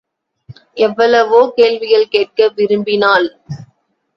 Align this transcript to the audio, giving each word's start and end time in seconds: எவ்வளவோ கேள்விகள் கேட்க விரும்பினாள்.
எவ்வளவோ 0.77 1.41
கேள்விகள் 1.55 2.07
கேட்க 2.07 2.49
விரும்பினாள். 2.55 3.29